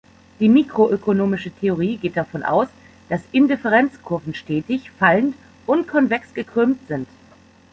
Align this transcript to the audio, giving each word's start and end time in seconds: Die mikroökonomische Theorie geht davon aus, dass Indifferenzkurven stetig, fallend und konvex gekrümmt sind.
Die 0.39 0.49
mikroökonomische 0.49 1.51
Theorie 1.51 1.97
geht 1.97 2.17
davon 2.17 2.41
aus, 2.41 2.67
dass 3.07 3.21
Indifferenzkurven 3.33 4.33
stetig, 4.33 4.89
fallend 4.97 5.35
und 5.67 5.87
konvex 5.87 6.33
gekrümmt 6.33 6.79
sind. 6.87 7.07